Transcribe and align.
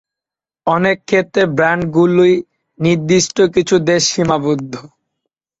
অনেক 0.67 0.97
ক্ষেত্রে 1.05 1.43
ব্র্যান্ডগুলি 1.57 2.33
নির্দিষ্ট 2.79 3.37
কিছু 3.55 3.75
দেশে 3.87 4.07
সীমাবদ্ধ। 4.09 4.73